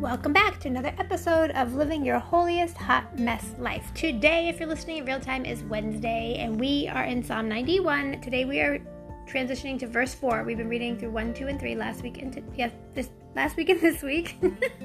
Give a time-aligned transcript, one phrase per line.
[0.00, 3.92] Welcome back to another episode of Living Your Holiest Hot Mess Life.
[3.94, 8.20] Today, if you're listening in real time, is Wednesday, and we are in Psalm 91.
[8.20, 8.78] Today, we are
[9.26, 10.44] transitioning to verse 4.
[10.44, 13.56] We've been reading through 1, 2, and 3 last week, and t- yes, this last
[13.56, 14.36] week and this week.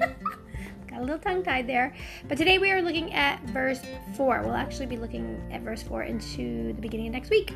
[0.90, 1.94] Got a little tongue tied there.
[2.26, 3.82] But today, we are looking at verse
[4.16, 4.42] 4.
[4.42, 7.54] We'll actually be looking at verse 4 into the beginning of next week.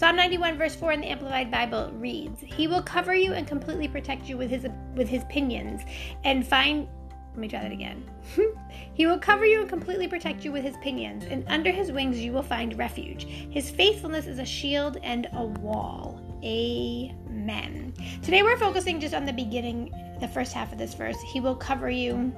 [0.00, 3.86] Psalm 91 verse 4 in the Amplified Bible reads, "He will cover you and completely
[3.86, 5.82] protect you with his with his pinions
[6.24, 6.88] and find
[7.32, 8.10] let me try that again.
[8.94, 12.18] he will cover you and completely protect you with his pinions, and under his wings
[12.18, 13.24] you will find refuge.
[13.50, 16.18] His faithfulness is a shield and a wall.
[16.42, 17.92] Amen.
[18.22, 21.20] Today we're focusing just on the beginning, the first half of this verse.
[21.30, 22.34] He will cover you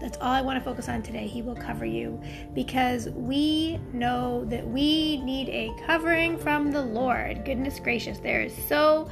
[0.00, 1.26] that's all I want to focus on today.
[1.26, 2.20] He will cover you
[2.54, 7.44] because we know that we need a covering from the Lord.
[7.44, 9.10] Goodness gracious, there is so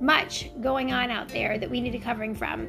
[0.00, 2.68] much going on out there that we need a covering from.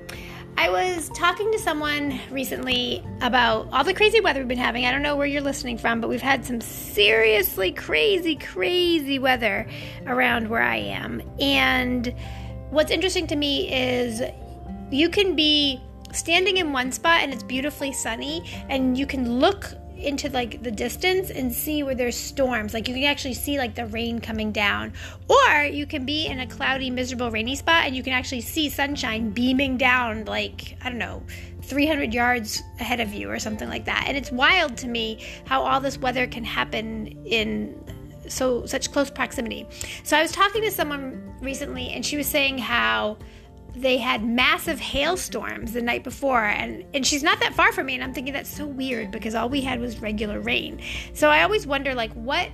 [0.57, 4.85] I was talking to someone recently about all the crazy weather we've been having.
[4.85, 9.67] I don't know where you're listening from, but we've had some seriously crazy, crazy weather
[10.07, 11.21] around where I am.
[11.39, 12.13] And
[12.71, 14.21] what's interesting to me is
[14.91, 15.79] you can be
[16.13, 20.71] standing in one spot and it's beautifully sunny and you can look into like the
[20.71, 22.73] distance and see where there's storms.
[22.73, 24.93] Like you can actually see like the rain coming down.
[25.27, 28.69] Or you can be in a cloudy miserable rainy spot and you can actually see
[28.69, 31.21] sunshine beaming down like i don't know
[31.61, 34.05] 300 yards ahead of you or something like that.
[34.07, 37.83] And it's wild to me how all this weather can happen in
[38.27, 39.67] so such close proximity.
[40.03, 43.17] So i was talking to someone recently and she was saying how
[43.75, 47.93] they had massive hailstorms the night before and and she's not that far from me
[47.93, 50.79] and I'm thinking that's so weird because all we had was regular rain.
[51.13, 52.49] So I always wonder like what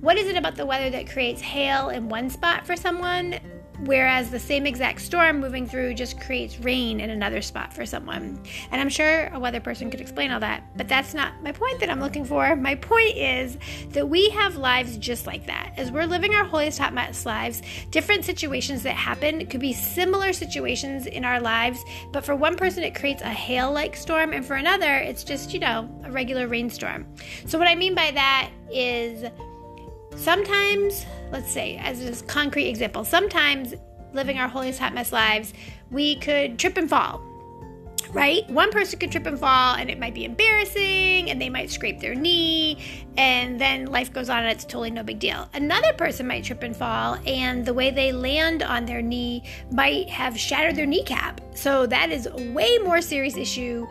[0.00, 3.40] what is it about the weather that creates hail in one spot for someone
[3.84, 8.40] whereas the same exact storm moving through just creates rain in another spot for someone.
[8.70, 11.80] And I'm sure a weather person could explain all that, but that's not my point
[11.80, 12.56] that I'm looking for.
[12.56, 13.58] My point is
[13.90, 15.72] that we have lives just like that.
[15.76, 20.32] As we're living our holiest hot mess lives, different situations that happen could be similar
[20.32, 24.56] situations in our lives, but for one person it creates a hail-like storm and for
[24.56, 27.06] another it's just, you know, a regular rainstorm.
[27.46, 29.24] So what I mean by that is
[30.18, 33.74] Sometimes, let's say, as a concrete example, sometimes
[34.12, 35.52] living our holiest hot mess lives,
[35.90, 37.22] we could trip and fall.
[38.10, 38.48] Right?
[38.48, 42.00] One person could trip and fall and it might be embarrassing and they might scrape
[42.00, 42.78] their knee
[43.18, 45.46] and then life goes on and it's totally no big deal.
[45.52, 50.08] Another person might trip and fall and the way they land on their knee might
[50.08, 51.42] have shattered their kneecap.
[51.54, 53.86] So that is a way more serious issue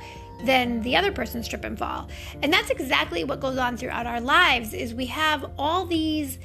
[0.45, 2.07] than the other person's trip and fall.
[2.41, 6.39] And that's exactly what goes on throughout our lives is we have all these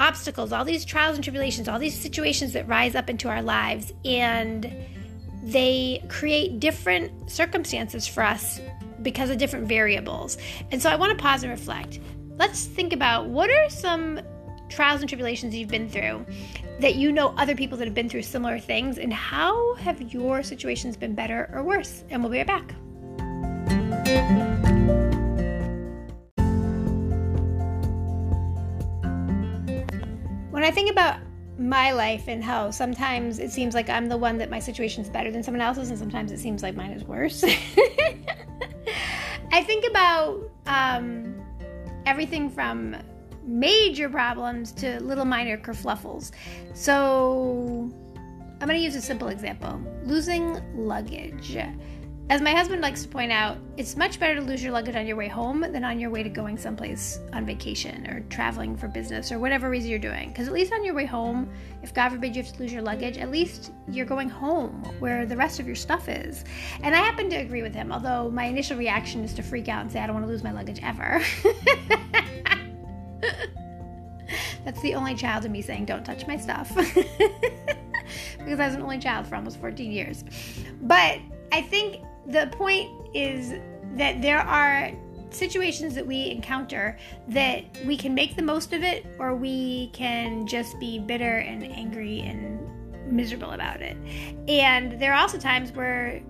[0.00, 3.92] obstacles, all these trials and tribulations, all these situations that rise up into our lives
[4.04, 4.74] and
[5.42, 8.60] they create different circumstances for us
[9.02, 10.36] because of different variables.
[10.70, 12.00] And so I want to pause and reflect.
[12.36, 14.20] Let's think about what are some
[14.68, 16.24] trials and tribulations you've been through
[16.80, 20.42] that you know other people that have been through similar things and how have your
[20.42, 22.04] situations been better or worse?
[22.08, 22.74] And we'll be right back.
[30.70, 31.18] I think about
[31.58, 35.32] my life and how sometimes it seems like I'm the one that my situation's better
[35.32, 37.42] than someone else's, and sometimes it seems like mine is worse.
[39.52, 41.42] I think about um,
[42.06, 42.94] everything from
[43.44, 46.30] major problems to little minor kerfluffles.
[46.72, 47.90] So
[48.60, 51.58] I'm going to use a simple example losing luggage.
[52.30, 55.04] As my husband likes to point out, it's much better to lose your luggage on
[55.04, 58.86] your way home than on your way to going someplace on vacation or traveling for
[58.86, 60.28] business or whatever reason you're doing.
[60.28, 61.50] Because at least on your way home,
[61.82, 65.26] if God forbid you have to lose your luggage, at least you're going home where
[65.26, 66.44] the rest of your stuff is.
[66.84, 69.82] And I happen to agree with him, although my initial reaction is to freak out
[69.82, 71.20] and say, I don't want to lose my luggage ever.
[74.64, 76.72] That's the only child in me saying, don't touch my stuff.
[78.38, 80.22] because I was an only child for almost 14 years.
[80.82, 81.18] But
[81.50, 83.54] I think the point is
[83.96, 84.92] that there are
[85.30, 90.46] situations that we encounter that we can make the most of it or we can
[90.46, 92.58] just be bitter and angry and
[93.10, 93.96] miserable about it.
[94.48, 96.22] And there are also times where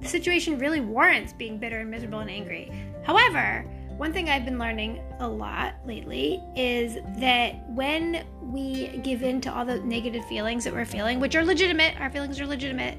[0.00, 2.70] the situation really warrants being bitter and miserable and angry.
[3.04, 3.64] However,
[3.96, 9.52] one thing I've been learning a lot lately is that when we give in to
[9.52, 12.98] all the negative feelings that we're feeling, which are legitimate, our feelings are legitimate,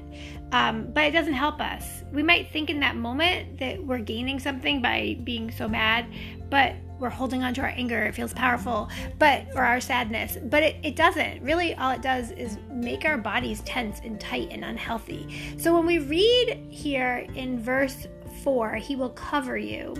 [0.52, 2.02] um, but it doesn't help us.
[2.12, 6.06] We might think in that moment that we're gaining something by being so mad,
[6.48, 8.88] but we're holding on to our anger, it feels powerful,
[9.18, 11.42] but or our sadness, but it, it doesn't.
[11.42, 15.54] Really, all it does is make our bodies tense and tight and unhealthy.
[15.58, 18.06] So when we read here in verse
[18.42, 19.94] 4, He will cover you.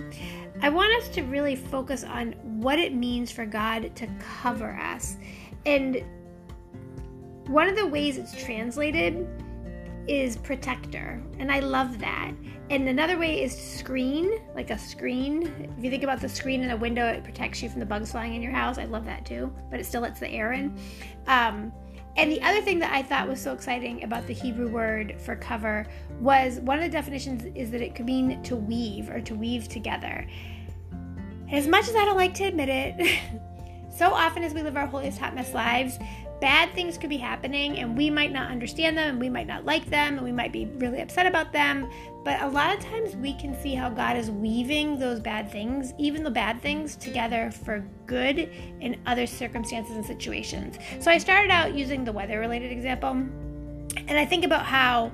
[0.61, 4.07] I want us to really focus on what it means for God to
[4.41, 5.17] cover us.
[5.65, 6.03] And
[7.47, 9.27] one of the ways it's translated
[10.07, 12.31] is protector, and I love that.
[12.69, 15.71] And another way is screen, like a screen.
[15.77, 18.11] If you think about the screen in a window, it protects you from the bugs
[18.11, 18.77] flying in your house.
[18.77, 20.77] I love that too, but it still lets the air in.
[21.27, 21.71] Um,
[22.17, 25.35] and the other thing that I thought was so exciting about the Hebrew word for
[25.35, 25.85] cover
[26.19, 29.69] was one of the definitions is that it could mean to weave or to weave
[29.69, 30.27] together.
[30.91, 33.19] And as much as I don't like to admit it,
[33.95, 35.99] so often as we live our holiest hot mess lives,
[36.39, 39.65] bad things could be happening and we might not understand them and we might not
[39.65, 41.89] like them and we might be really upset about them.
[42.23, 45.93] But a lot of times we can see how God is weaving those bad things,
[45.97, 48.51] even the bad things, together for good
[48.81, 50.77] in other circumstances and situations.
[50.99, 55.11] So I started out using the weather related example and I think about how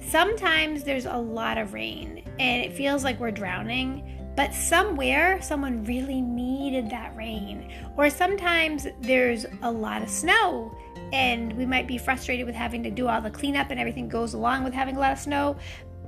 [0.00, 5.84] sometimes there's a lot of rain and it feels like we're drowning but somewhere someone
[5.84, 7.70] really needed that rain.
[7.98, 10.74] Or sometimes there's a lot of snow
[11.12, 14.32] and we might be frustrated with having to do all the cleanup and everything goes
[14.32, 15.58] along with having a lot of snow.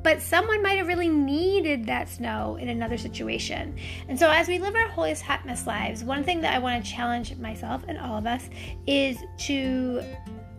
[0.02, 3.76] But someone might have really needed that snow in another situation.
[4.08, 6.82] And so, as we live our holiest hot mess lives, one thing that I want
[6.82, 8.48] to challenge myself and all of us
[8.86, 10.02] is to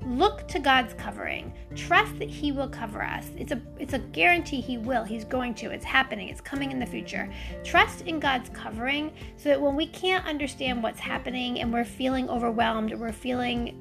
[0.05, 1.53] Look to God's covering.
[1.75, 3.29] Trust that He will cover us.
[3.38, 5.03] It's a it's a guarantee He will.
[5.03, 5.71] He's going to.
[5.71, 6.29] It's happening.
[6.29, 7.31] It's coming in the future.
[7.63, 12.29] Trust in God's covering so that when we can't understand what's happening and we're feeling
[12.29, 13.79] overwhelmed or we're feeling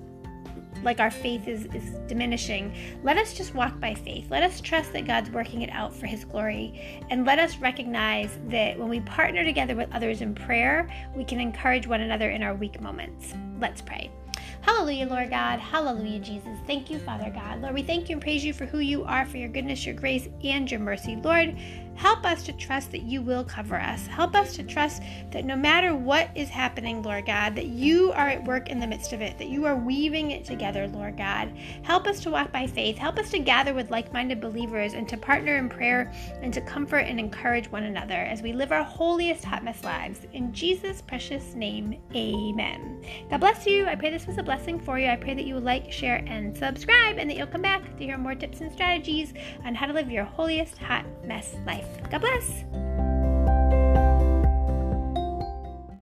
[0.83, 4.31] like our faith is, is diminishing, let us just walk by faith.
[4.31, 7.05] Let us trust that God's working it out for His glory.
[7.11, 11.41] And let us recognize that when we partner together with others in prayer, we can
[11.41, 13.35] encourage one another in our weak moments.
[13.61, 14.11] Let's pray.
[14.63, 15.59] Hallelujah, Lord God.
[15.59, 16.59] Hallelujah, Jesus.
[16.67, 17.61] Thank you, Father God.
[17.61, 19.95] Lord, we thank you and praise you for who you are, for your goodness, your
[19.95, 21.17] grace, and your mercy.
[21.17, 21.57] Lord,
[21.95, 24.07] Help us to trust that you will cover us.
[24.07, 28.29] Help us to trust that no matter what is happening, Lord God, that you are
[28.29, 31.53] at work in the midst of it, that you are weaving it together, Lord God.
[31.83, 32.97] Help us to walk by faith.
[32.97, 36.61] Help us to gather with like minded believers and to partner in prayer and to
[36.61, 40.21] comfort and encourage one another as we live our holiest hot mess lives.
[40.33, 43.05] In Jesus' precious name, amen.
[43.31, 43.87] God bless you.
[43.87, 45.09] I pray this was a blessing for you.
[45.09, 48.05] I pray that you will like, share, and subscribe, and that you'll come back to
[48.05, 49.33] hear more tips and strategies
[49.65, 52.11] on how to live your holiest hot mess life.
[52.11, 52.92] God bless.